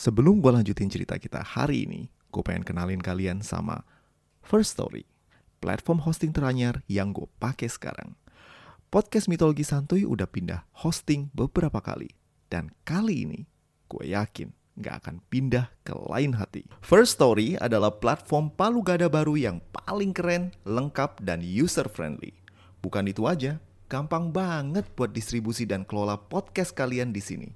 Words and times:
Sebelum 0.00 0.40
gue 0.40 0.48
lanjutin 0.48 0.88
cerita 0.88 1.20
kita 1.20 1.44
hari 1.44 1.84
ini, 1.84 2.08
gue 2.32 2.40
pengen 2.40 2.64
kenalin 2.64 3.04
kalian 3.04 3.44
sama 3.44 3.84
First 4.40 4.80
Story, 4.80 5.04
platform 5.60 6.00
hosting 6.00 6.32
teranyar 6.32 6.80
yang 6.88 7.12
gue 7.12 7.28
pakai 7.36 7.68
sekarang. 7.68 8.16
Podcast 8.88 9.28
Mitologi 9.28 9.60
Santuy 9.60 10.08
udah 10.08 10.24
pindah 10.24 10.64
hosting 10.72 11.28
beberapa 11.36 11.84
kali. 11.84 12.08
Dan 12.48 12.72
kali 12.88 13.28
ini, 13.28 13.40
gue 13.92 14.16
yakin 14.16 14.48
gak 14.80 15.04
akan 15.04 15.20
pindah 15.28 15.68
ke 15.84 15.92
lain 15.92 16.32
hati. 16.32 16.64
First 16.80 17.20
Story 17.20 17.60
adalah 17.60 18.00
platform 18.00 18.56
palu 18.56 18.80
gada 18.80 19.12
baru 19.12 19.36
yang 19.36 19.60
paling 19.84 20.16
keren, 20.16 20.56
lengkap, 20.64 21.20
dan 21.20 21.44
user-friendly. 21.44 22.32
Bukan 22.80 23.04
itu 23.04 23.28
aja, 23.28 23.60
gampang 23.84 24.32
banget 24.32 24.88
buat 24.96 25.12
distribusi 25.12 25.68
dan 25.68 25.84
kelola 25.84 26.16
podcast 26.16 26.72
kalian 26.72 27.12
di 27.12 27.20
sini. 27.20 27.52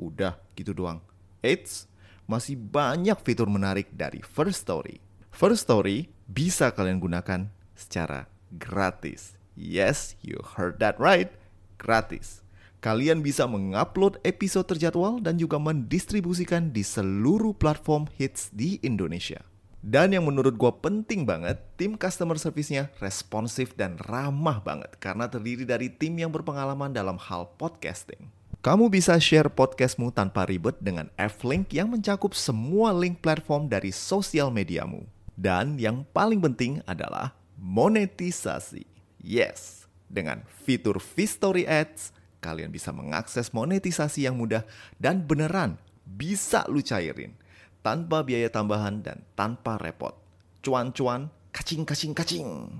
Udah 0.00 0.40
gitu 0.56 0.72
doang. 0.72 1.11
Eits, 1.42 1.90
masih 2.30 2.54
banyak 2.54 3.18
fitur 3.26 3.50
menarik 3.50 3.90
dari 3.90 4.22
First 4.22 4.62
Story. 4.62 5.02
First 5.34 5.66
Story 5.66 6.06
bisa 6.30 6.70
kalian 6.70 7.02
gunakan 7.02 7.50
secara 7.74 8.30
gratis. 8.54 9.34
Yes, 9.58 10.14
you 10.22 10.38
heard 10.38 10.78
that 10.78 10.96
right. 11.02 11.34
Gratis. 11.82 12.46
Kalian 12.78 13.26
bisa 13.26 13.50
mengupload 13.50 14.22
episode 14.22 14.70
terjadwal 14.70 15.18
dan 15.18 15.34
juga 15.34 15.58
mendistribusikan 15.58 16.70
di 16.70 16.86
seluruh 16.86 17.54
platform 17.58 18.06
hits 18.14 18.50
di 18.54 18.78
Indonesia. 18.86 19.42
Dan 19.82 20.14
yang 20.14 20.30
menurut 20.30 20.54
gue 20.54 20.72
penting 20.78 21.26
banget, 21.26 21.58
tim 21.74 21.98
customer 21.98 22.38
service-nya 22.38 22.94
responsif 23.02 23.74
dan 23.74 23.98
ramah 23.98 24.62
banget 24.62 24.94
karena 25.02 25.26
terdiri 25.26 25.66
dari 25.66 25.90
tim 25.90 26.14
yang 26.14 26.30
berpengalaman 26.30 26.94
dalam 26.94 27.18
hal 27.18 27.50
podcasting. 27.58 28.30
Kamu 28.62 28.94
bisa 28.94 29.18
share 29.18 29.50
podcastmu 29.50 30.14
tanpa 30.14 30.46
ribet 30.46 30.78
dengan 30.78 31.10
F-Link 31.18 31.74
yang 31.74 31.90
mencakup 31.90 32.30
semua 32.30 32.94
link 32.94 33.18
platform 33.18 33.66
dari 33.66 33.90
sosial 33.90 34.54
mediamu. 34.54 35.02
Dan 35.34 35.82
yang 35.82 36.06
paling 36.14 36.38
penting 36.38 36.78
adalah 36.86 37.34
monetisasi. 37.58 38.86
Yes, 39.18 39.90
dengan 40.06 40.46
fitur 40.46 41.02
V-Story 41.02 41.66
Ads, 41.66 42.14
kalian 42.38 42.70
bisa 42.70 42.94
mengakses 42.94 43.50
monetisasi 43.50 44.30
yang 44.30 44.38
mudah 44.38 44.62
dan 44.94 45.26
beneran 45.26 45.74
bisa 46.06 46.62
lu 46.70 46.86
cairin 46.86 47.34
tanpa 47.82 48.22
biaya 48.22 48.46
tambahan 48.46 49.02
dan 49.02 49.26
tanpa 49.34 49.74
repot. 49.74 50.14
Cuan-cuan, 50.62 51.34
kacing-kacing-kacing. 51.50 52.70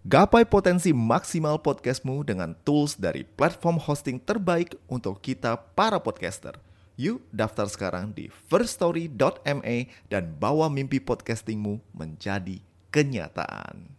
Gapai 0.00 0.48
potensi 0.48 0.96
maksimal 0.96 1.60
podcastmu 1.60 2.24
dengan 2.24 2.56
tools 2.64 2.96
dari 2.96 3.20
platform 3.20 3.76
hosting 3.76 4.16
terbaik 4.16 4.72
untuk 4.88 5.20
kita 5.20 5.60
para 5.76 6.00
podcaster. 6.00 6.56
Yuk 6.96 7.20
daftar 7.28 7.68
sekarang 7.68 8.16
di 8.16 8.32
firststory.me 8.48 9.92
dan 10.08 10.32
bawa 10.40 10.72
mimpi 10.72 11.04
podcastingmu 11.04 11.84
menjadi 11.92 12.64
kenyataan. 12.88 13.92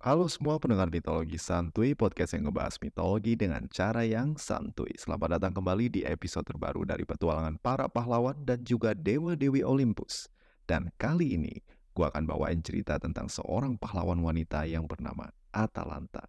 Halo 0.00 0.24
semua 0.24 0.56
pendengar 0.56 0.88
mitologi 0.88 1.36
santuy, 1.36 1.92
podcast 1.92 2.32
yang 2.32 2.48
ngebahas 2.48 2.80
mitologi 2.80 3.36
dengan 3.36 3.68
cara 3.68 4.08
yang 4.08 4.40
santuy. 4.40 4.88
Selamat 4.96 5.36
datang 5.36 5.52
kembali 5.52 5.92
di 5.92 6.00
episode 6.08 6.48
terbaru 6.48 6.88
dari 6.88 7.04
petualangan 7.04 7.60
para 7.60 7.92
pahlawan 7.92 8.40
dan 8.48 8.64
juga 8.64 8.96
dewa-dewi 8.96 9.60
Olympus. 9.60 10.32
Dan 10.64 10.88
kali 10.96 11.36
ini, 11.36 11.60
gue 11.96 12.04
akan 12.04 12.28
bawain 12.28 12.60
cerita 12.60 13.00
tentang 13.00 13.32
seorang 13.32 13.80
pahlawan 13.80 14.20
wanita 14.20 14.68
yang 14.68 14.84
bernama 14.84 15.32
Atalanta. 15.48 16.28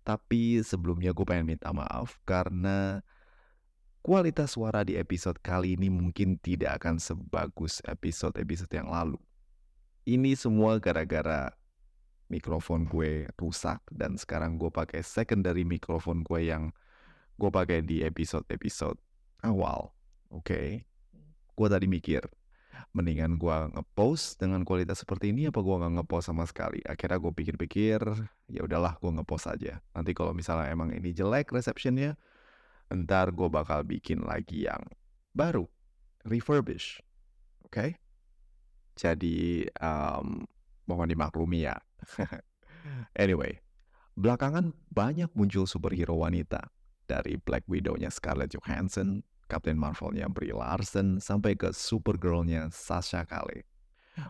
Tapi 0.00 0.64
sebelumnya 0.64 1.12
gue 1.12 1.28
pengen 1.28 1.52
minta 1.52 1.68
maaf 1.76 2.16
karena 2.24 3.04
kualitas 4.00 4.56
suara 4.56 4.80
di 4.80 4.96
episode 4.96 5.36
kali 5.44 5.76
ini 5.76 5.92
mungkin 5.92 6.40
tidak 6.40 6.80
akan 6.80 6.96
sebagus 6.96 7.84
episode-episode 7.84 8.72
yang 8.72 8.88
lalu. 8.88 9.20
Ini 10.08 10.32
semua 10.32 10.80
gara-gara 10.80 11.52
mikrofon 12.32 12.88
gue 12.88 13.28
rusak 13.36 13.84
dan 13.92 14.16
sekarang 14.16 14.56
gue 14.56 14.72
pakai 14.72 15.04
secondary 15.04 15.68
mikrofon 15.68 16.24
gue 16.24 16.48
yang 16.48 16.72
gue 17.36 17.50
pakai 17.52 17.84
di 17.84 18.00
episode-episode 18.00 18.96
awal. 19.44 19.92
Oke, 20.32 20.48
okay? 20.48 20.68
gue 21.52 21.68
tadi 21.68 21.84
mikir 21.84 22.24
mendingan 22.96 23.36
gue 23.36 23.56
ngepost 23.76 24.40
dengan 24.40 24.64
kualitas 24.64 25.02
seperti 25.02 25.32
ini 25.32 25.48
apa 25.48 25.60
gue 25.60 25.74
nggak 25.76 26.00
ngepost 26.00 26.30
sama 26.30 26.44
sekali? 26.44 26.80
Akhirnya 26.84 27.18
gue 27.20 27.32
pikir-pikir 27.32 27.98
ya 28.50 28.60
udahlah 28.64 28.96
gue 28.98 29.10
ngepost 29.10 29.46
aja. 29.50 29.78
Nanti 29.92 30.12
kalau 30.12 30.32
misalnya 30.32 30.70
emang 30.72 30.94
ini 30.94 31.12
jelek 31.14 31.52
receptionnya 31.54 32.16
ntar 32.90 33.30
gue 33.30 33.46
bakal 33.46 33.86
bikin 33.86 34.26
lagi 34.26 34.66
yang 34.66 34.82
baru 35.30 35.66
refurbish 36.26 36.98
oke? 37.62 37.70
Okay? 37.70 37.90
jadi 38.98 39.70
um, 39.80 40.44
mohon 40.84 41.08
dimaklumi 41.08 41.70
ya. 41.70 41.78
Anyway 43.12 43.60
belakangan 44.20 44.76
banyak 44.92 45.32
muncul 45.32 45.64
superhero 45.64 46.20
wanita. 46.20 46.68
Dari 47.08 47.34
Black 47.42 47.66
Widow-nya 47.66 48.06
Scarlett 48.06 48.54
Johansson 48.54 49.26
Captain 49.50 49.74
Marvel-nya 49.74 50.30
Brie 50.30 50.54
Larson 50.54 51.18
sampai 51.18 51.58
ke 51.58 51.74
Supergirl-nya 51.74 52.70
Sasha 52.70 53.26
Kale. 53.26 53.66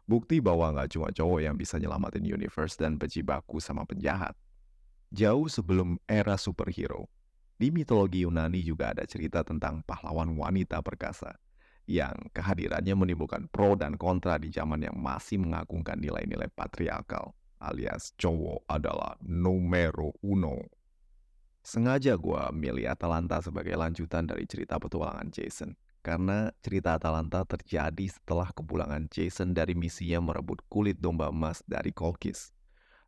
Bukti 0.08 0.40
bahwa 0.40 0.72
nggak 0.72 0.96
cuma 0.96 1.12
cowok 1.12 1.40
yang 1.44 1.60
bisa 1.60 1.76
nyelamatin 1.76 2.24
universe 2.24 2.80
dan 2.80 2.96
berjibaku 2.96 3.60
sama 3.60 3.84
penjahat. 3.84 4.32
Jauh 5.12 5.50
sebelum 5.52 6.00
era 6.08 6.40
superhero, 6.40 7.10
di 7.60 7.68
mitologi 7.68 8.24
Yunani 8.24 8.64
juga 8.64 8.96
ada 8.96 9.04
cerita 9.04 9.44
tentang 9.44 9.84
pahlawan 9.84 10.32
wanita 10.32 10.80
perkasa 10.80 11.36
yang 11.90 12.14
kehadirannya 12.32 12.94
menimbulkan 12.94 13.50
pro 13.50 13.74
dan 13.74 13.98
kontra 13.98 14.38
di 14.38 14.48
zaman 14.48 14.86
yang 14.86 14.96
masih 14.96 15.42
mengagungkan 15.42 15.98
nilai-nilai 15.98 16.46
patriarkal 16.54 17.34
alias 17.60 18.16
cowok 18.16 18.64
adalah 18.70 19.18
numero 19.20 20.14
uno 20.24 20.70
Sengaja 21.70 22.18
gue 22.18 22.42
milih 22.50 22.90
Atalanta 22.90 23.38
sebagai 23.38 23.78
lanjutan 23.78 24.26
dari 24.26 24.42
cerita 24.42 24.74
petualangan 24.74 25.30
Jason. 25.30 25.78
Karena 26.02 26.50
cerita 26.66 26.98
Atalanta 26.98 27.46
terjadi 27.46 28.10
setelah 28.10 28.50
kepulangan 28.50 29.06
Jason 29.06 29.54
dari 29.54 29.78
misinya 29.78 30.18
merebut 30.18 30.66
kulit 30.66 30.98
domba 30.98 31.30
emas 31.30 31.62
dari 31.70 31.94
Kolkis. 31.94 32.50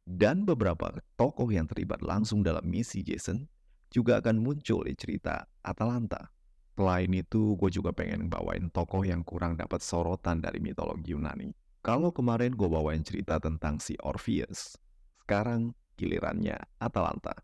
Dan 0.07 0.47
beberapa 0.47 0.95
tokoh 1.19 1.51
yang 1.51 1.67
terlibat 1.67 2.07
langsung 2.07 2.47
dalam 2.47 2.63
misi 2.63 3.03
Jason 3.03 3.51
juga 3.91 4.23
akan 4.23 4.39
muncul 4.39 4.87
di 4.87 4.95
cerita 4.95 5.43
Atalanta. 5.67 6.31
Selain 6.79 7.11
itu, 7.11 7.59
gue 7.59 7.71
juga 7.75 7.91
pengen 7.91 8.31
bawain 8.31 8.71
tokoh 8.71 9.03
yang 9.03 9.27
kurang 9.27 9.59
dapat 9.59 9.83
sorotan 9.83 10.39
dari 10.39 10.63
mitologi 10.63 11.19
Yunani. 11.19 11.51
Kalau 11.83 12.15
kemarin 12.15 12.55
gue 12.55 12.71
bawain 12.71 13.03
cerita 13.03 13.43
tentang 13.43 13.83
si 13.83 13.99
Orpheus, 14.07 14.79
sekarang 15.27 15.75
gilirannya 15.99 16.63
Atalanta. 16.79 17.35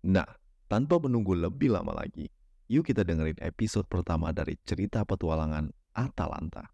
Nah, 0.00 0.24
tanpa 0.64 0.96
menunggu 0.96 1.36
lebih 1.36 1.76
lama 1.76 1.92
lagi, 1.92 2.24
yuk 2.72 2.88
kita 2.88 3.04
dengerin 3.04 3.36
episode 3.44 3.84
pertama 3.84 4.32
dari 4.32 4.56
cerita 4.64 5.04
petualangan 5.04 5.68
Atalanta. 5.92 6.72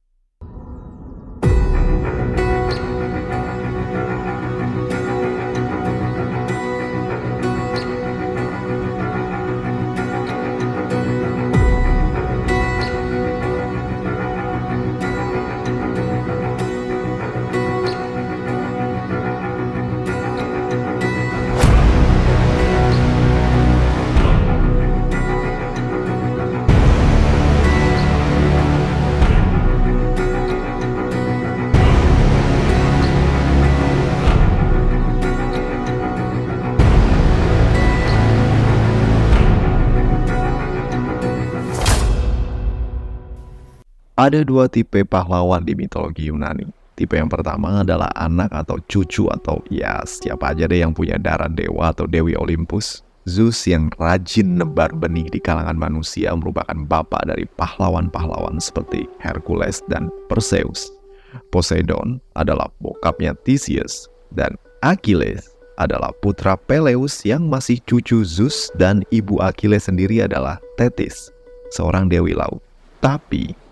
Ada 44.26 44.42
dua 44.42 44.66
tipe 44.66 45.06
pahlawan 45.06 45.62
di 45.62 45.78
mitologi 45.78 46.26
Yunani. 46.26 46.66
Tipe 46.98 47.14
yang 47.14 47.30
pertama 47.30 47.86
adalah 47.86 48.10
anak 48.18 48.50
atau 48.50 48.74
cucu 48.90 49.30
atau 49.30 49.62
ya 49.70 50.02
siapa 50.02 50.50
aja 50.50 50.66
deh 50.66 50.82
yang 50.82 50.90
punya 50.90 51.14
darah 51.14 51.46
dewa 51.46 51.94
atau 51.94 52.10
dewi 52.10 52.34
Olympus. 52.34 53.06
Zeus 53.22 53.62
yang 53.70 53.86
rajin 53.94 54.58
nebar 54.58 54.90
benih 54.98 55.30
di 55.30 55.38
kalangan 55.38 55.78
manusia 55.78 56.34
merupakan 56.34 56.74
bapak 56.74 57.22
dari 57.22 57.46
pahlawan-pahlawan 57.54 58.58
seperti 58.58 59.06
Hercules 59.22 59.78
dan 59.86 60.10
Perseus. 60.26 60.90
Poseidon 61.54 62.18
adalah 62.34 62.66
bokapnya 62.82 63.30
Theseus 63.46 64.10
dan 64.34 64.58
Achilles 64.82 65.54
adalah 65.78 66.10
putra 66.18 66.58
Peleus 66.58 67.22
yang 67.22 67.46
masih 67.46 67.78
cucu 67.86 68.26
Zeus 68.26 68.74
dan 68.74 69.06
ibu 69.14 69.38
Achilles 69.38 69.86
sendiri 69.86 70.26
adalah 70.26 70.58
Thetis, 70.74 71.30
seorang 71.70 72.10
dewi 72.10 72.34
laut. 72.34 72.58
Tapi 72.98 73.65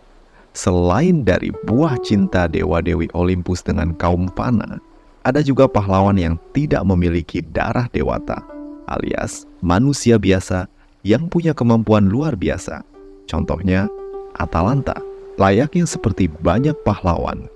Selain 0.55 1.27
dari 1.27 1.51
buah 1.67 1.99
cinta 2.07 2.47
dewa-dewi 2.47 3.11
Olympus 3.11 3.67
dengan 3.67 3.91
kaum 3.99 4.31
Pana, 4.31 4.79
ada 5.27 5.43
juga 5.43 5.67
pahlawan 5.67 6.15
yang 6.15 6.39
tidak 6.55 6.87
memiliki 6.87 7.43
darah 7.43 7.91
dewata, 7.91 8.39
alias 8.87 9.51
manusia 9.67 10.15
biasa 10.15 10.71
yang 11.03 11.27
punya 11.27 11.59
kemampuan 11.59 12.07
luar 12.07 12.39
biasa. 12.39 12.87
Contohnya, 13.27 13.91
Atalanta, 14.39 14.95
layaknya 15.43 15.91
seperti 15.91 16.31
banyak 16.31 16.79
pahlawan. 16.87 17.51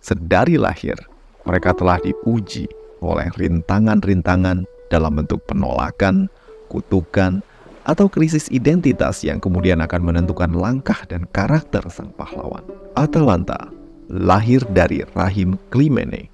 Sedari 0.00 0.56
lahir, 0.56 0.96
mereka 1.44 1.76
telah 1.76 2.00
diuji 2.00 2.64
oleh 3.04 3.28
rintangan-rintangan 3.36 4.64
dalam 4.88 5.12
bentuk 5.12 5.44
penolakan, 5.44 6.32
kutukan, 6.72 7.44
atau 7.90 8.06
krisis 8.06 8.46
identitas 8.54 9.26
yang 9.26 9.42
kemudian 9.42 9.82
akan 9.82 10.14
menentukan 10.14 10.54
langkah 10.54 11.02
dan 11.10 11.26
karakter 11.34 11.82
sang 11.90 12.14
pahlawan. 12.14 12.62
Atalanta 12.94 13.66
lahir 14.06 14.62
dari 14.70 15.02
rahim 15.18 15.58
Climene, 15.74 16.30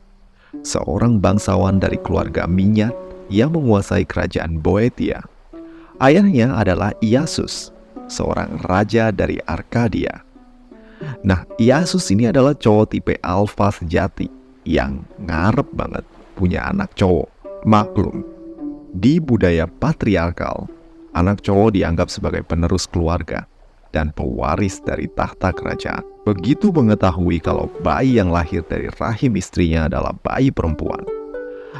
seorang 0.60 1.16
bangsawan 1.16 1.80
dari 1.80 1.96
keluarga 1.96 2.44
minyak 2.44 2.92
yang 3.32 3.56
menguasai 3.56 4.04
kerajaan 4.04 4.60
Boetia. 4.60 5.24
Ayahnya 5.96 6.52
adalah 6.52 6.92
Iasus, 7.00 7.72
seorang 8.04 8.60
raja 8.68 9.08
dari 9.08 9.40
Arkadia. 9.48 10.20
Nah, 11.24 11.48
Iasus 11.56 12.12
ini 12.12 12.28
adalah 12.28 12.52
cowok 12.52 12.86
tipe 12.92 13.14
alfa 13.24 13.72
sejati 13.72 14.28
yang 14.68 15.04
ngarep 15.24 15.68
banget 15.72 16.04
punya 16.36 16.68
anak 16.68 16.92
cowok. 16.96 17.32
Maklum, 17.66 18.22
di 18.94 19.18
budaya 19.18 19.66
patriarkal, 19.66 20.70
anak 21.16 21.40
cowok 21.40 21.72
dianggap 21.72 22.12
sebagai 22.12 22.44
penerus 22.44 22.84
keluarga 22.84 23.48
dan 23.96 24.12
pewaris 24.12 24.84
dari 24.84 25.08
tahta 25.16 25.56
kerajaan. 25.56 26.04
Begitu 26.28 26.68
mengetahui 26.68 27.40
kalau 27.40 27.72
bayi 27.80 28.20
yang 28.20 28.28
lahir 28.28 28.60
dari 28.68 28.92
rahim 29.00 29.32
istrinya 29.40 29.88
adalah 29.88 30.12
bayi 30.20 30.52
perempuan, 30.52 31.00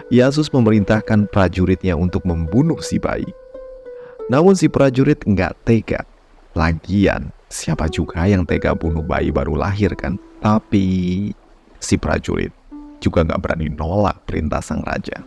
Yesus 0.09 0.49
memerintahkan 0.49 1.29
prajuritnya 1.29 1.99
untuk 1.99 2.25
membunuh 2.25 2.81
si 2.81 2.97
bayi. 2.97 3.29
Namun 4.33 4.57
si 4.57 4.71
prajurit 4.71 5.21
nggak 5.23 5.55
tega. 5.67 6.01
Lagian, 6.57 7.29
siapa 7.53 7.91
juga 7.93 8.25
yang 8.25 8.49
tega 8.49 8.73
bunuh 8.73 9.05
bayi 9.05 9.29
baru 9.29 9.59
lahir 9.61 9.93
kan? 9.93 10.17
Tapi 10.41 11.31
si 11.83 11.95
prajurit 12.01 12.55
juga 13.03 13.27
nggak 13.29 13.41
berani 13.43 13.69
nolak 13.69 14.25
perintah 14.25 14.65
sang 14.65 14.81
raja. 14.87 15.21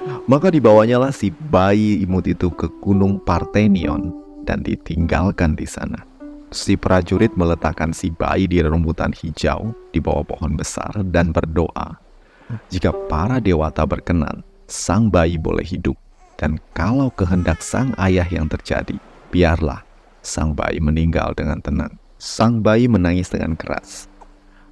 Maka 0.00 0.48
dibawanya 0.48 0.96
lah 0.96 1.12
si 1.12 1.28
bayi 1.28 2.00
imut 2.00 2.24
itu 2.24 2.48
ke 2.54 2.70
gunung 2.80 3.20
Partenion 3.20 4.14
dan 4.48 4.64
ditinggalkan 4.64 5.52
di 5.58 5.68
sana. 5.68 6.06
Si 6.50 6.74
prajurit 6.74 7.30
meletakkan 7.38 7.94
si 7.94 8.10
bayi 8.10 8.50
di 8.50 8.58
rumputan 8.64 9.14
hijau 9.14 9.70
di 9.94 10.02
bawah 10.02 10.26
pohon 10.26 10.58
besar 10.58 10.90
dan 11.14 11.30
berdoa. 11.30 11.94
Jika 12.74 12.90
para 13.06 13.38
dewata 13.38 13.86
berkenan, 13.86 14.42
sang 14.66 15.06
bayi 15.06 15.38
boleh 15.38 15.62
hidup. 15.62 15.94
Dan 16.34 16.56
kalau 16.74 17.12
kehendak 17.14 17.60
sang 17.60 17.94
ayah 18.00 18.26
yang 18.26 18.48
terjadi, 18.48 18.96
biarlah 19.30 19.84
sang 20.24 20.56
bayi 20.56 20.80
meninggal 20.80 21.36
dengan 21.36 21.60
tenang. 21.60 21.94
Sang 22.16 22.64
bayi 22.64 22.88
menangis 22.88 23.30
dengan 23.30 23.54
keras. 23.54 24.08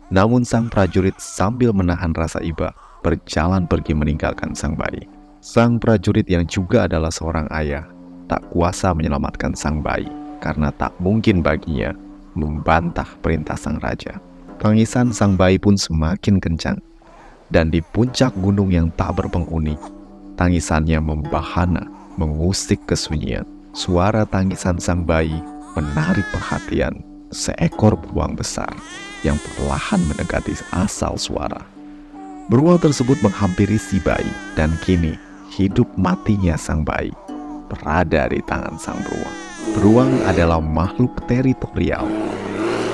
Namun 0.08 0.42
sang 0.42 0.72
prajurit 0.72 1.14
sambil 1.20 1.76
menahan 1.76 2.16
rasa 2.16 2.40
iba, 2.40 2.72
berjalan 3.04 3.68
pergi 3.68 3.92
meninggalkan 3.92 4.56
sang 4.56 4.74
bayi. 4.74 5.17
Sang 5.48 5.80
prajurit 5.80 6.28
yang 6.28 6.44
juga 6.44 6.84
adalah 6.84 7.08
seorang 7.08 7.48
ayah 7.56 7.88
tak 8.28 8.44
kuasa 8.52 8.92
menyelamatkan 8.92 9.56
sang 9.56 9.80
bayi 9.80 10.04
karena 10.44 10.68
tak 10.76 10.92
mungkin 11.00 11.40
baginya 11.40 11.96
membantah 12.36 13.08
perintah 13.24 13.56
sang 13.56 13.80
raja. 13.80 14.20
Tangisan 14.60 15.08
sang 15.08 15.40
bayi 15.40 15.56
pun 15.56 15.80
semakin 15.80 16.36
kencang 16.36 16.76
dan 17.48 17.72
di 17.72 17.80
puncak 17.80 18.36
gunung 18.44 18.68
yang 18.68 18.92
tak 18.92 19.16
berpenghuni, 19.16 19.72
tangisannya 20.36 21.00
membahana, 21.00 21.88
mengusik 22.20 22.84
kesunyian. 22.84 23.48
Suara 23.72 24.28
tangisan 24.28 24.76
sang 24.76 25.08
bayi 25.08 25.40
menarik 25.72 26.28
perhatian 26.28 27.00
seekor 27.32 27.96
beruang 27.96 28.36
besar 28.36 28.68
yang 29.24 29.40
perlahan 29.40 30.04
mendekati 30.12 30.60
asal 30.76 31.16
suara. 31.16 31.64
Beruang 32.52 32.76
tersebut 32.84 33.16
menghampiri 33.24 33.80
si 33.80 33.96
bayi 34.04 34.28
dan 34.52 34.76
kini 34.84 35.16
hidup 35.48 35.88
matinya 35.96 36.54
sang 36.54 36.84
bayi 36.84 37.12
berada 37.68 38.32
di 38.32 38.40
tangan 38.48 38.76
sang 38.80 38.98
beruang. 39.04 39.36
Beruang 39.76 40.12
adalah 40.24 40.58
makhluk 40.58 41.12
teritorial 41.28 42.08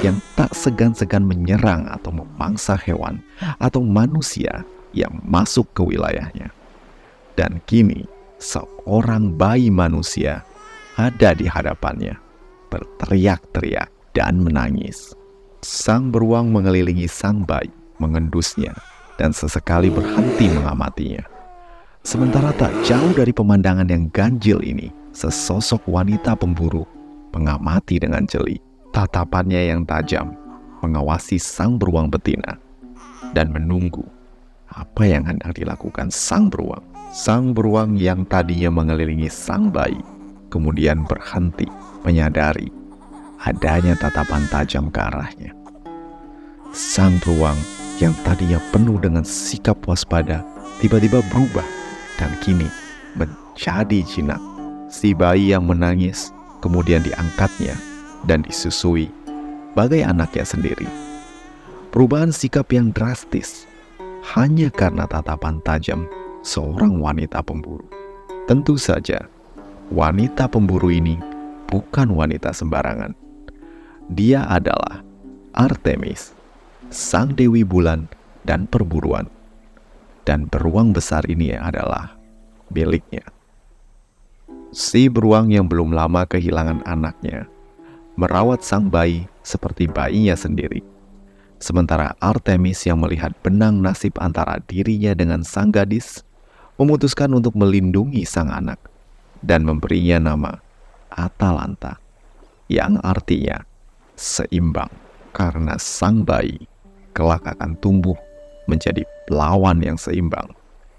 yang 0.03 0.19
tak 0.37 0.53
segan-segan 0.53 1.25
menyerang 1.25 1.89
atau 1.89 2.13
memangsa 2.13 2.77
hewan 2.77 3.23
atau 3.57 3.81
manusia 3.81 4.67
yang 4.93 5.15
masuk 5.25 5.65
ke 5.73 5.81
wilayahnya. 5.81 6.53
Dan 7.39 7.63
kini, 7.65 8.05
seorang 8.37 9.33
bayi 9.35 9.73
manusia 9.73 10.45
ada 10.95 11.33
di 11.35 11.49
hadapannya, 11.49 12.15
berteriak-teriak 12.69 13.91
dan 14.13 14.45
menangis. 14.45 15.17
Sang 15.65 16.13
beruang 16.13 16.53
mengelilingi 16.53 17.09
sang 17.09 17.43
bayi, 17.43 17.73
mengendusnya, 17.97 18.77
dan 19.17 19.33
sesekali 19.33 19.89
berhenti 19.89 20.53
mengamatinya. 20.53 21.34
Sementara 22.05 22.53
tak 22.53 22.69
jauh 22.85 23.17
dari 23.17 23.33
pemandangan 23.33 23.89
yang 23.89 24.13
ganjil 24.13 24.61
ini, 24.61 24.93
sesosok 25.17 25.89
wanita 25.89 26.37
pemburu 26.37 26.85
mengamati 27.33 27.97
dengan 27.97 28.29
jeli. 28.29 28.61
Tatapannya 28.93 29.73
yang 29.73 29.89
tajam 29.89 30.37
mengawasi 30.85 31.41
sang 31.41 31.81
beruang 31.81 32.13
betina 32.13 32.61
dan 33.33 33.51
menunggu 33.51 34.05
apa 34.69 35.09
yang 35.09 35.25
hendak 35.25 35.57
dilakukan 35.57 36.13
sang 36.13 36.53
beruang. 36.53 36.85
Sang 37.11 37.57
beruang 37.57 37.97
yang 37.97 38.29
tadinya 38.29 38.69
mengelilingi 38.69 39.33
sang 39.33 39.73
bayi 39.73 39.99
kemudian 40.53 41.09
berhenti 41.09 41.67
menyadari 42.05 42.69
adanya 43.43 43.97
tatapan 43.97 44.45
tajam 44.53 44.93
ke 44.93 45.01
arahnya. 45.01 45.51
Sang 46.71 47.17
beruang 47.25 47.57
yang 47.97 48.13
tadinya 48.29 48.61
penuh 48.71 49.01
dengan 49.01 49.25
sikap 49.25 49.81
waspada 49.89 50.45
tiba-tiba 50.79 51.19
berubah 51.33 51.74
dan 52.25 52.33
kini 52.41 52.65
menjadi 53.21 54.01
jinak. 54.09 54.41
Si 54.89 55.13
bayi 55.13 55.53
yang 55.53 55.69
menangis 55.69 56.33
kemudian 56.65 57.05
diangkatnya 57.05 57.77
dan 58.25 58.41
disusui 58.41 59.13
bagai 59.77 60.01
anaknya 60.01 60.49
sendiri. 60.49 60.89
Perubahan 61.93 62.33
sikap 62.33 62.73
yang 62.73 62.89
drastis 62.97 63.69
hanya 64.33 64.73
karena 64.73 65.05
tatapan 65.05 65.61
tajam 65.69 66.09
seorang 66.41 66.97
wanita 66.97 67.45
pemburu. 67.45 67.85
Tentu 68.49 68.81
saja, 68.81 69.29
wanita 69.93 70.49
pemburu 70.49 70.89
ini 70.89 71.21
bukan 71.69 72.09
wanita 72.09 72.57
sembarangan. 72.57 73.13
Dia 74.09 74.49
adalah 74.49 75.05
Artemis, 75.53 76.33
sang 76.89 77.37
dewi 77.37 77.65
bulan 77.65 78.09
dan 78.45 78.69
perburuan 78.69 79.29
dan 80.25 80.49
beruang 80.49 80.97
besar 80.97 81.25
ini 81.29 81.53
adalah 81.53 82.17
miliknya. 82.73 83.25
Si 84.75 85.07
beruang 85.07 85.55
yang 85.55 85.71
belum 85.71 85.95
lama 85.95 86.27
kehilangan 86.27 86.83
anaknya 86.83 87.47
merawat 88.19 88.67
sang 88.67 88.91
bayi 88.91 89.31
seperti 89.47 89.87
bayinya 89.87 90.35
sendiri. 90.35 90.83
Sementara 91.63 92.19
Artemis 92.19 92.83
yang 92.85 93.01
melihat 93.01 93.31
benang 93.41 93.79
nasib 93.81 94.19
antara 94.19 94.59
dirinya 94.67 95.15
dengan 95.15 95.47
sang 95.47 95.71
gadis 95.71 96.27
memutuskan 96.77 97.31
untuk 97.31 97.55
melindungi 97.55 98.27
sang 98.27 98.51
anak 98.51 98.83
dan 99.41 99.63
memberinya 99.63 100.19
nama 100.19 100.59
Atalanta 101.15 102.03
yang 102.67 102.99
artinya 103.07 103.63
seimbang 104.19 104.91
karena 105.31 105.79
sang 105.79 106.27
bayi 106.27 106.67
kelak 107.15 107.47
akan 107.47 107.79
tumbuh 107.79 108.19
menjadi 108.67 109.07
pelawan 109.29 109.81
yang 109.81 109.97
seimbang 109.97 110.53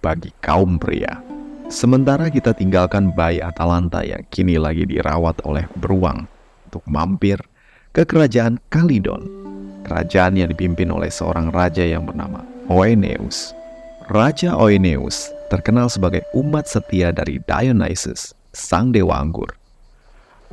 bagi 0.05 0.29
kaum 0.46 0.77
pria. 0.77 1.22
Sementara 1.65 2.29
kita 2.29 2.53
tinggalkan 2.53 3.10
bayi 3.17 3.41
Atalanta 3.41 4.05
yang 4.05 4.22
kini 4.29 4.62
lagi 4.62 4.86
dirawat 4.86 5.41
oleh 5.50 5.65
beruang 5.82 6.29
untuk 6.70 6.86
mampir 6.86 7.41
ke 7.89 8.05
kerajaan 8.05 8.62
Kalidon. 8.70 9.25
Kerajaan 9.86 10.38
yang 10.38 10.50
dipimpin 10.53 10.94
oleh 10.94 11.10
seorang 11.10 11.50
raja 11.50 11.82
yang 11.82 12.05
bernama 12.05 12.46
Oeneus. 12.70 13.53
Raja 14.10 14.53
Oeneus 14.58 15.34
terkenal 15.50 15.89
sebagai 15.89 16.22
umat 16.38 16.70
setia 16.70 17.10
dari 17.10 17.41
Dionysus, 17.50 18.34
sang 18.53 18.94
dewa 18.94 19.17
anggur. 19.17 19.50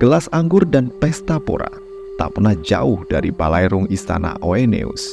Gelas 0.00 0.29
anggur 0.33 0.64
dan 0.64 0.88
pesta 1.00 1.37
pora 1.37 1.69
tak 2.17 2.37
pernah 2.37 2.57
jauh 2.64 3.05
dari 3.09 3.29
balairung 3.29 3.85
istana 3.93 4.37
Oeneus. 4.41 5.05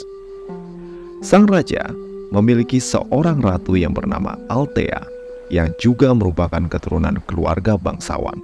Sang 1.19 1.43
raja 1.43 1.83
memiliki 2.29 2.77
seorang 2.77 3.41
ratu 3.41 3.73
yang 3.73 3.93
bernama 3.93 4.37
Altea 4.49 5.01
yang 5.49 5.73
juga 5.81 6.13
merupakan 6.13 6.61
keturunan 6.69 7.17
keluarga 7.25 7.73
bangsawan. 7.77 8.37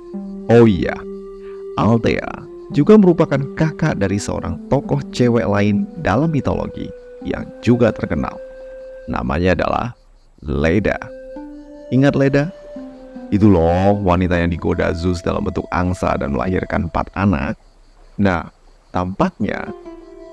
Oh 0.49 0.65
iya, 0.65 0.97
Altea 1.77 2.45
juga 2.73 2.97
merupakan 2.97 3.37
kakak 3.53 4.01
dari 4.01 4.17
seorang 4.17 4.57
tokoh 4.73 4.97
cewek 5.13 5.45
lain 5.45 5.85
dalam 6.01 6.33
mitologi 6.33 6.89
yang 7.21 7.45
juga 7.61 7.93
terkenal. 7.93 8.33
Namanya 9.05 9.53
adalah 9.53 9.87
Leda. 10.41 10.97
Ingat 11.93 12.17
Leda? 12.17 12.49
Itu 13.29 13.49
loh 13.49 13.97
wanita 14.01 14.37
yang 14.37 14.53
digoda 14.53 14.93
Zeus 14.97 15.21
dalam 15.21 15.45
bentuk 15.45 15.65
angsa 15.69 16.17
dan 16.17 16.33
melahirkan 16.33 16.89
empat 16.89 17.09
anak. 17.13 17.57
Nah, 18.17 18.49
tampaknya 18.89 19.69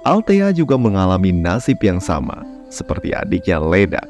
Althea 0.05 0.53
juga 0.53 0.77
mengalami 0.81 1.33
nasib 1.33 1.81
yang 1.85 2.01
sama 2.01 2.45
seperti 2.73 3.13
adiknya 3.13 3.61
Leda 3.61 4.01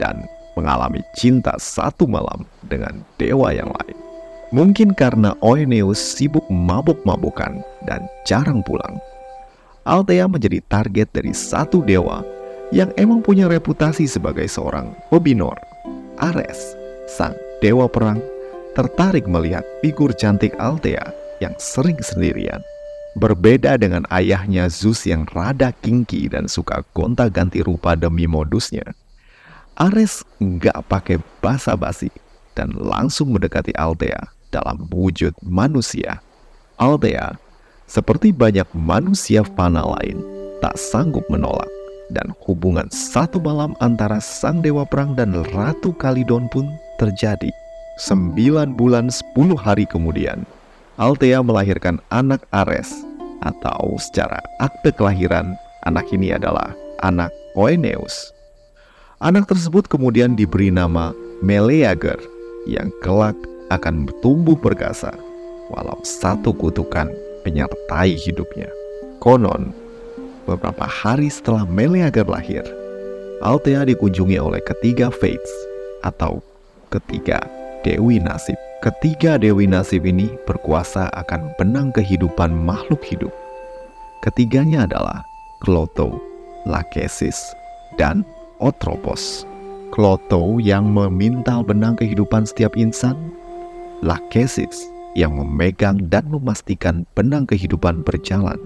dan 0.00 0.24
mengalami 0.56 1.04
cinta 1.14 1.54
satu 1.60 2.08
malam 2.08 2.48
dengan 2.66 3.04
dewa 3.20 3.52
yang 3.52 3.68
lain. 3.68 3.96
Mungkin 4.48 4.96
karena 4.96 5.36
Oeneus 5.44 6.00
sibuk 6.00 6.42
mabuk-mabukan 6.48 7.60
dan 7.84 8.08
jarang 8.24 8.64
pulang. 8.64 8.96
Althea 9.84 10.24
menjadi 10.24 10.64
target 10.72 11.12
dari 11.12 11.36
satu 11.36 11.84
dewa 11.84 12.24
yang 12.72 12.88
emang 12.96 13.20
punya 13.20 13.44
reputasi 13.44 14.08
sebagai 14.08 14.48
seorang 14.48 14.96
pebinor. 15.12 15.56
Ares, 16.20 16.74
sang 17.04 17.36
dewa 17.60 17.86
perang, 17.86 18.20
tertarik 18.72 19.28
melihat 19.28 19.64
figur 19.84 20.12
cantik 20.16 20.56
Althea 20.56 21.04
yang 21.44 21.52
sering 21.60 22.00
sendirian. 22.00 22.60
Berbeda 23.16 23.80
dengan 23.80 24.04
ayahnya 24.12 24.68
Zeus 24.68 25.08
yang 25.08 25.24
rada 25.32 25.72
kinki 25.72 26.28
dan 26.28 26.44
suka 26.44 26.84
gonta-ganti 26.92 27.64
rupa 27.64 27.96
demi 27.96 28.28
modusnya. 28.28 28.84
Ares 29.80 30.26
nggak 30.42 30.90
pakai 30.90 31.16
basa-basi 31.40 32.12
dan 32.52 32.74
langsung 32.76 33.32
mendekati 33.32 33.72
Althea 33.78 34.28
dalam 34.50 34.90
wujud 34.90 35.32
manusia. 35.40 36.20
Althea, 36.76 37.38
seperti 37.88 38.34
banyak 38.34 38.66
manusia 38.76 39.46
fana 39.56 39.86
lain, 39.86 40.20
tak 40.60 40.76
sanggup 40.76 41.24
menolak 41.30 41.70
dan 42.12 42.32
hubungan 42.44 42.88
satu 42.92 43.40
malam 43.40 43.76
antara 43.80 44.20
sang 44.20 44.60
dewa 44.60 44.84
perang 44.84 45.16
dan 45.16 45.32
Ratu 45.54 45.94
Kalidon 45.96 46.48
pun 46.52 46.68
terjadi. 47.00 47.48
Sembilan 47.98 48.78
bulan 48.78 49.10
sepuluh 49.10 49.58
hari 49.58 49.82
kemudian, 49.86 50.46
Althea 50.98 51.38
melahirkan 51.46 52.02
anak 52.10 52.42
Ares 52.50 52.90
atau 53.46 53.94
secara 54.02 54.42
akte 54.58 54.90
kelahiran 54.90 55.54
anak 55.86 56.10
ini 56.10 56.34
adalah 56.34 56.74
anak 57.06 57.30
Oeneus. 57.54 58.34
Anak 59.22 59.46
tersebut 59.46 59.86
kemudian 59.86 60.34
diberi 60.34 60.74
nama 60.74 61.14
Meleager 61.38 62.18
yang 62.66 62.90
kelak 63.06 63.38
akan 63.70 64.10
bertumbuh 64.10 64.58
perkasa, 64.58 65.14
walau 65.70 66.02
satu 66.02 66.50
kutukan 66.50 67.06
menyertai 67.46 68.18
hidupnya. 68.18 68.66
Konon, 69.22 69.70
beberapa 70.50 70.82
hari 70.82 71.30
setelah 71.30 71.62
Meleager 71.62 72.26
lahir, 72.26 72.66
Althea 73.38 73.86
dikunjungi 73.86 74.34
oleh 74.34 74.58
ketiga 74.66 75.14
Fates 75.14 75.54
atau 76.02 76.42
ketiga 76.90 77.38
Dewi 77.86 78.18
Nasib. 78.18 78.58
Ketiga 78.78 79.42
Dewi 79.42 79.66
Nasib 79.66 80.06
ini 80.06 80.30
berkuasa 80.46 81.10
akan 81.10 81.50
benang 81.58 81.90
kehidupan 81.90 82.54
makhluk 82.54 83.02
hidup. 83.02 83.34
Ketiganya 84.22 84.86
adalah 84.86 85.26
Kloto, 85.66 86.22
Lachesis, 86.62 87.34
dan 87.98 88.22
Otropos. 88.62 89.42
Kloto 89.90 90.62
yang 90.62 90.94
memintal 90.94 91.66
benang 91.66 91.98
kehidupan 91.98 92.46
setiap 92.46 92.78
insan 92.78 93.18
Lachesis 93.98 94.86
yang 95.18 95.34
memegang 95.34 96.06
dan 96.06 96.30
memastikan 96.30 97.02
benang 97.18 97.50
kehidupan 97.50 98.06
berjalan, 98.06 98.62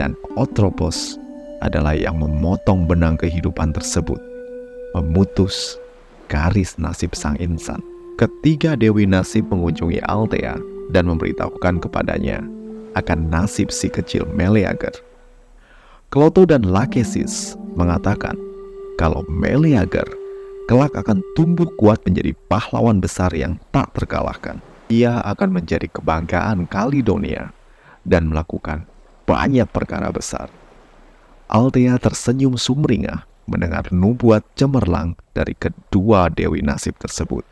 dan 0.00 0.16
Otropos 0.40 1.20
adalah 1.60 1.92
yang 1.92 2.16
memotong 2.16 2.88
benang 2.88 3.20
kehidupan 3.20 3.76
tersebut, 3.76 4.16
memutus 4.96 5.76
garis 6.32 6.80
nasib 6.80 7.12
sang 7.12 7.36
insan. 7.36 7.91
Ketiga 8.22 8.78
Dewi 8.78 9.02
Nasib 9.02 9.50
mengunjungi 9.50 9.98
Althea 10.06 10.54
dan 10.94 11.10
memberitahukan 11.10 11.82
kepadanya 11.82 12.38
akan 12.94 13.26
nasib 13.26 13.74
si 13.74 13.90
kecil 13.90 14.30
Meleager. 14.30 14.94
Kloto 16.06 16.46
dan 16.46 16.62
Lachesis 16.62 17.58
mengatakan 17.74 18.38
kalau 18.94 19.26
Meleager 19.26 20.06
kelak 20.70 20.94
akan 20.94 21.18
tumbuh 21.34 21.66
kuat 21.74 21.98
menjadi 22.06 22.30
pahlawan 22.46 23.02
besar 23.02 23.34
yang 23.34 23.58
tak 23.74 23.90
terkalahkan. 23.90 24.62
Ia 24.86 25.18
akan 25.26 25.58
menjadi 25.58 25.90
kebanggaan 25.90 26.70
Kalidonia 26.70 27.50
dan 28.06 28.30
melakukan 28.30 28.86
banyak 29.26 29.66
perkara 29.66 30.14
besar. 30.14 30.46
Althea 31.50 31.98
tersenyum 31.98 32.54
sumringah 32.54 33.26
mendengar 33.50 33.90
nubuat 33.90 34.46
cemerlang 34.54 35.18
dari 35.34 35.58
kedua 35.58 36.30
dewi 36.30 36.62
nasib 36.62 36.94
tersebut. 37.02 37.51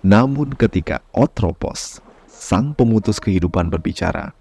Namun 0.00 0.56
ketika 0.56 1.04
Otropos, 1.12 2.00
sang 2.24 2.72
pemutus 2.72 3.20
kehidupan 3.20 3.68
berbicara, 3.68 4.32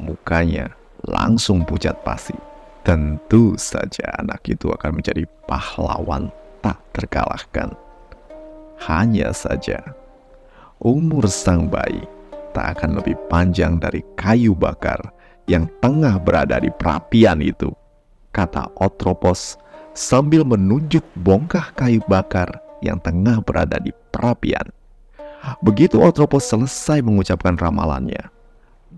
mukanya 0.00 0.72
langsung 1.04 1.68
pucat 1.68 2.00
pasi. 2.00 2.32
Tentu 2.80 3.54
saja 3.60 4.08
anak 4.18 4.42
itu 4.48 4.72
akan 4.72 4.98
menjadi 4.98 5.28
pahlawan 5.44 6.32
tak 6.64 6.80
terkalahkan. 6.96 7.76
Hanya 8.88 9.30
saja, 9.36 9.84
umur 10.80 11.28
sang 11.28 11.68
bayi 11.68 12.02
tak 12.56 12.80
akan 12.80 12.98
lebih 12.98 13.14
panjang 13.28 13.76
dari 13.76 14.00
kayu 14.16 14.56
bakar 14.56 14.98
yang 15.44 15.68
tengah 15.84 16.16
berada 16.18 16.56
di 16.56 16.72
perapian 16.72 17.44
itu, 17.44 17.68
kata 18.32 18.72
Otropos 18.80 19.60
sambil 19.92 20.40
menunjuk 20.42 21.04
bongkah 21.20 21.68
kayu 21.76 22.00
bakar 22.08 22.48
yang 22.80 22.96
tengah 22.98 23.44
berada 23.44 23.76
di 23.76 23.92
perapian. 24.08 24.81
Begitu 25.62 25.98
Otropos 25.98 26.46
selesai 26.46 27.02
mengucapkan 27.02 27.58
ramalannya, 27.58 28.30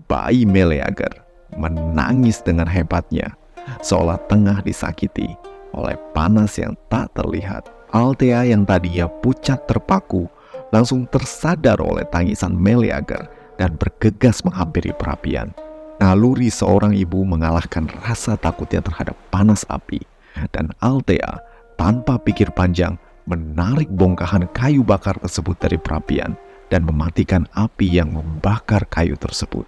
bayi 0.05 0.45
Meleager 0.45 1.25
menangis 1.57 2.41
dengan 2.41 2.69
hebatnya, 2.69 3.33
seolah 3.81 4.21
tengah 4.29 4.61
disakiti 4.61 5.33
oleh 5.73 5.97
panas 6.13 6.55
yang 6.61 6.77
tak 6.89 7.09
terlihat. 7.17 7.67
Altea 7.95 8.51
yang 8.51 8.67
tadinya 8.67 9.07
pucat 9.07 9.65
terpaku 9.69 10.27
langsung 10.69 11.07
tersadar 11.07 11.79
oleh 11.79 12.03
tangisan 12.11 12.51
Meleager 12.51 13.29
dan 13.55 13.79
bergegas 13.79 14.43
menghampiri 14.43 14.91
perapian. 14.99 15.55
Naluri 15.95 16.51
seorang 16.51 16.91
ibu 16.91 17.23
mengalahkan 17.23 17.87
rasa 18.03 18.35
takutnya 18.35 18.83
terhadap 18.83 19.15
panas 19.31 19.63
api 19.71 20.03
dan 20.51 20.75
Altea 20.83 21.39
tanpa 21.79 22.19
pikir 22.19 22.51
panjang 22.51 22.99
menarik 23.25 23.89
bongkahan 23.89 24.45
kayu 24.53 24.85
bakar 24.85 25.17
tersebut 25.17 25.57
dari 25.57 25.81
perapian 25.81 26.37
dan 26.69 26.85
mematikan 26.85 27.49
api 27.57 27.89
yang 27.89 28.13
membakar 28.13 28.85
kayu 28.89 29.17
tersebut. 29.17 29.65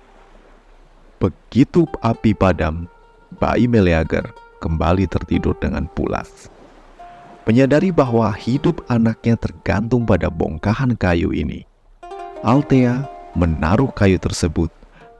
Begitu 1.18 1.90
api 2.02 2.38
padam, 2.38 2.86
bayi 3.42 3.66
Meleager 3.66 4.30
kembali 4.62 5.10
tertidur 5.10 5.58
dengan 5.58 5.90
pulas. 5.90 6.50
Menyadari 7.50 7.90
bahwa 7.90 8.30
hidup 8.36 8.86
anaknya 8.92 9.40
tergantung 9.40 10.06
pada 10.06 10.28
bongkahan 10.30 10.94
kayu 11.00 11.34
ini, 11.34 11.66
Altea 12.46 13.08
menaruh 13.34 13.90
kayu 13.98 14.22
tersebut 14.22 14.70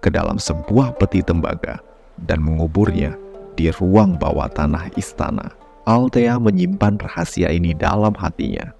ke 0.04 0.14
dalam 0.14 0.38
sebuah 0.38 0.94
peti 1.02 1.26
tembaga 1.26 1.82
dan 2.22 2.44
menguburnya 2.46 3.18
di 3.58 3.74
ruang 3.74 4.20
bawah 4.22 4.46
tanah 4.54 4.94
istana. 4.94 5.50
Altea 5.88 6.36
menyimpan 6.36 7.00
rahasia 7.00 7.48
ini 7.48 7.72
dalam 7.72 8.12
hatinya 8.20 8.76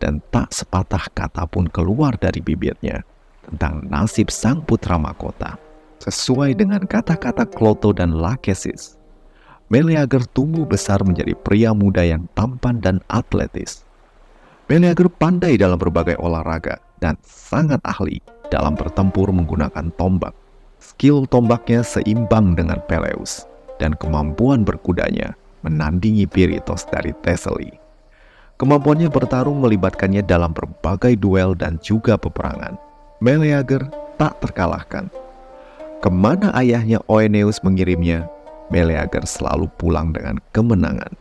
dan 0.00 0.24
tak 0.32 0.48
sepatah 0.48 1.04
kata 1.12 1.44
pun 1.44 1.68
keluar 1.68 2.16
dari 2.16 2.40
bibirnya 2.40 3.04
tentang 3.44 3.84
nasib 3.92 4.32
sang 4.32 4.64
putra 4.64 4.96
mahkota. 4.96 5.60
Sesuai 6.00 6.56
dengan 6.56 6.80
kata-kata 6.88 7.44
Kloto 7.44 7.92
dan 7.92 8.16
Lachesis, 8.16 8.96
Meleager 9.68 10.24
tumbuh 10.32 10.64
besar 10.64 11.04
menjadi 11.04 11.36
pria 11.36 11.76
muda 11.76 12.00
yang 12.00 12.24
tampan 12.32 12.80
dan 12.80 13.04
atletis. 13.12 13.84
Meleager 14.72 15.12
pandai 15.12 15.60
dalam 15.60 15.76
berbagai 15.76 16.16
olahraga 16.16 16.80
dan 17.04 17.20
sangat 17.20 17.84
ahli 17.84 18.16
dalam 18.48 18.72
bertempur 18.72 19.28
menggunakan 19.28 19.92
tombak. 20.00 20.32
Skill 20.80 21.28
tombaknya 21.28 21.84
seimbang 21.84 22.56
dengan 22.56 22.80
Peleus 22.88 23.44
dan 23.76 23.92
kemampuan 24.00 24.64
berkudanya 24.64 25.36
menandingi 25.66 26.30
Piritos 26.30 26.86
dari 26.86 27.10
Thessaly. 27.26 27.74
Kemampuannya 28.56 29.10
bertarung 29.10 29.58
melibatkannya 29.60 30.22
dalam 30.22 30.54
berbagai 30.54 31.18
duel 31.18 31.58
dan 31.58 31.76
juga 31.82 32.14
peperangan. 32.14 32.78
Meleager 33.18 33.84
tak 34.16 34.38
terkalahkan. 34.40 35.10
Ke 36.00 36.08
mana 36.08 36.54
ayahnya 36.54 37.02
Oeneus 37.10 37.60
mengirimnya, 37.66 38.30
Meleager 38.70 39.26
selalu 39.26 39.68
pulang 39.76 40.14
dengan 40.14 40.40
kemenangan. 40.54 41.12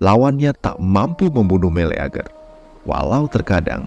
Lawannya 0.00 0.56
tak 0.58 0.80
mampu 0.80 1.28
membunuh 1.30 1.70
Meleager, 1.70 2.26
walau 2.88 3.28
terkadang 3.28 3.84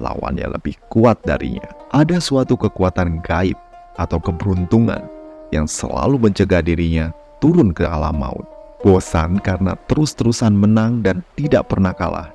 lawannya 0.00 0.56
lebih 0.56 0.76
kuat 0.88 1.20
darinya. 1.24 1.66
Ada 1.92 2.20
suatu 2.20 2.56
kekuatan 2.56 3.20
gaib 3.24 3.56
atau 3.96 4.20
keberuntungan 4.20 5.04
yang 5.52 5.64
selalu 5.64 6.20
mencegah 6.20 6.60
dirinya 6.64 7.12
turun 7.40 7.72
ke 7.72 7.84
alam 7.84 8.20
maut. 8.20 8.55
Bosan 8.86 9.42
karena 9.42 9.74
terus-terusan 9.90 10.54
menang 10.54 11.02
dan 11.02 11.26
tidak 11.34 11.74
pernah 11.74 11.90
kalah, 11.90 12.30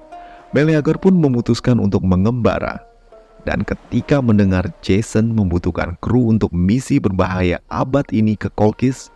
Meleager 0.52 1.00
pun 1.00 1.16
memutuskan 1.16 1.80
untuk 1.80 2.04
mengembara. 2.04 2.84
Dan 3.48 3.64
ketika 3.64 4.20
mendengar 4.20 4.68
Jason 4.84 5.32
membutuhkan 5.32 5.96
kru 6.04 6.28
untuk 6.28 6.52
misi 6.52 7.00
berbahaya 7.00 7.64
abad 7.72 8.04
ini 8.12 8.36
ke 8.36 8.52
Kolkis, 8.52 9.08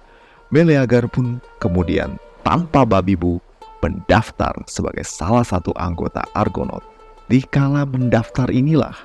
Meleager 0.48 1.12
pun 1.12 1.44
kemudian 1.60 2.16
tanpa 2.48 2.88
babi 2.88 3.20
bu 3.20 3.44
mendaftar 3.84 4.56
sebagai 4.72 5.04
salah 5.04 5.44
satu 5.44 5.76
anggota 5.76 6.24
Argonaut. 6.40 6.88
Di 7.28 7.44
kala 7.44 7.84
mendaftar 7.84 8.48
inilah, 8.48 8.96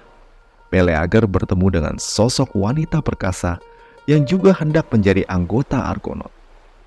Meleager 0.70 1.26
bertemu 1.26 1.66
dengan 1.82 1.94
sosok 1.98 2.54
wanita 2.54 3.02
perkasa 3.02 3.58
yang 4.06 4.22
juga 4.22 4.54
hendak 4.54 4.86
menjadi 4.94 5.26
anggota 5.26 5.90
Argonaut, 5.90 6.30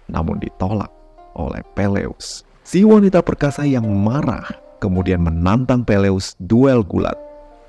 namun 0.08 0.40
ditolak 0.40 1.03
oleh 1.38 1.62
Peleus. 1.78 2.46
Si 2.64 2.82
wanita 2.88 3.20
perkasa 3.22 3.68
yang 3.68 3.86
marah 3.86 4.48
kemudian 4.84 5.24
menantang 5.24 5.88
Peleus 5.88 6.36
duel 6.40 6.84
gulat 6.84 7.16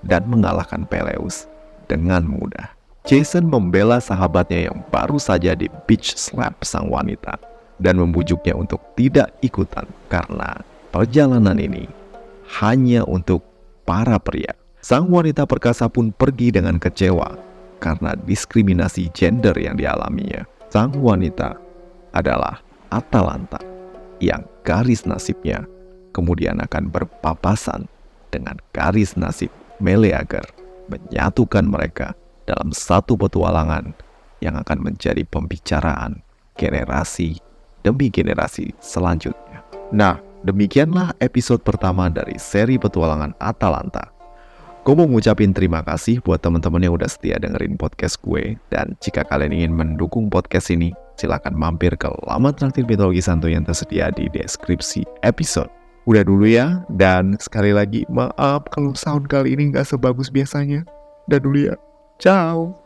dan 0.03 0.27
mengalahkan 0.27 0.83
Peleus 0.87 1.47
dengan 1.87 2.27
mudah. 2.27 2.75
Jason 3.05 3.45
membela 3.45 4.01
sahabatnya 4.01 4.73
yang 4.73 4.81
baru 4.89 5.21
saja 5.21 5.53
di 5.53 5.69
beach 5.85 6.17
slap 6.17 6.65
sang 6.65 6.89
wanita 6.89 7.37
dan 7.77 8.01
membujuknya 8.01 8.57
untuk 8.57 8.81
tidak 8.97 9.29
ikutan 9.45 9.85
karena 10.09 10.57
perjalanan 10.89 11.61
ini 11.61 11.85
hanya 12.65 13.05
untuk 13.05 13.45
para 13.85 14.17
pria. 14.17 14.57
Sang 14.81 15.13
wanita 15.13 15.45
perkasa 15.45 15.89
pun 15.93 16.17
pergi 16.17 16.53
dengan 16.57 16.81
kecewa 16.81 17.37
karena 17.77 18.17
diskriminasi 18.17 19.13
gender 19.13 19.53
yang 19.61 19.77
dialaminya. 19.77 20.49
Sang 20.73 20.97
wanita 20.97 21.61
adalah 22.17 22.64
Atalanta 22.95 23.59
yang 24.23 24.47
garis 24.63 25.03
nasibnya 25.03 25.67
kemudian 26.15 26.63
akan 26.63 26.95
berpapasan 26.95 27.91
dengan 28.31 28.55
garis 28.71 29.19
nasib 29.19 29.51
Meleager 29.83 30.47
menyatukan 30.87 31.67
mereka 31.67 32.15
dalam 32.47 32.71
satu 32.71 33.19
petualangan 33.19 33.91
yang 34.39 34.55
akan 34.55 34.79
menjadi 34.79 35.27
pembicaraan 35.27 36.23
generasi 36.55 37.43
demi 37.83 38.09
generasi 38.09 38.71
selanjutnya. 38.79 39.67
Nah, 39.91 40.23
demikianlah 40.47 41.19
episode 41.19 41.67
pertama 41.67 42.07
dari 42.07 42.39
seri 42.39 42.79
petualangan 42.79 43.35
Atalanta. 43.43 44.15
Gue 44.85 44.93
mau 44.93 45.09
ngucapin 45.09 45.57
terima 45.57 45.81
kasih 45.81 46.21
buat 46.21 46.45
teman-teman 46.45 46.85
yang 46.85 46.93
udah 46.93 47.09
setia 47.09 47.41
dengerin 47.41 47.81
podcast 47.81 48.21
gue. 48.21 48.61
Dan 48.69 48.93
jika 49.01 49.25
kalian 49.25 49.57
ingin 49.57 49.73
mendukung 49.73 50.29
podcast 50.29 50.69
ini, 50.69 50.93
silahkan 51.15 51.55
mampir 51.55 51.95
ke 51.95 52.11
laman 52.27 52.55
traktir 52.55 52.83
mitologi 52.85 53.23
santo 53.23 53.47
yang 53.47 53.63
tersedia 53.63 54.11
di 54.11 54.27
deskripsi 54.31 55.07
episode. 55.23 55.71
Udah 56.05 56.21
dulu 56.21 56.45
ya, 56.45 56.85
dan 56.93 57.39
sekali 57.41 57.73
lagi 57.73 58.05
maaf 58.13 58.69
kalau 58.69 58.93
sound 58.93 59.31
kali 59.31 59.57
ini 59.57 59.73
nggak 59.73 59.89
sebagus 59.89 60.29
biasanya. 60.29 60.85
Udah 61.31 61.41
dulu 61.41 61.59
ya, 61.73 61.75
ciao. 62.21 62.77